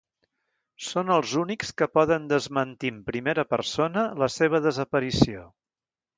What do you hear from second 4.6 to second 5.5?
desaparició.